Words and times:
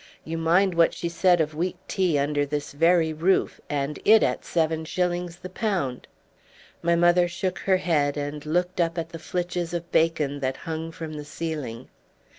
You 0.25 0.39
mind 0.39 0.73
what 0.73 0.95
she 0.95 1.09
said 1.09 1.39
of 1.41 1.53
weak 1.53 1.77
tea 1.87 2.17
under 2.17 2.43
this 2.43 2.71
very 2.71 3.13
roof, 3.13 3.61
and 3.69 3.99
it 4.03 4.23
at 4.23 4.43
seven 4.43 4.83
shillings 4.83 5.35
the 5.35 5.47
pound!" 5.47 6.07
My 6.81 6.95
mother 6.95 7.27
shook 7.27 7.59
her 7.59 7.77
head, 7.77 8.17
and 8.17 8.43
looked 8.43 8.81
up 8.81 8.97
at 8.97 9.09
the 9.09 9.19
flitches 9.19 9.75
of 9.75 9.91
bacon 9.91 10.39
that 10.39 10.57
hung 10.65 10.91
from 10.91 11.13
the 11.13 11.23
ceiling. 11.23 11.87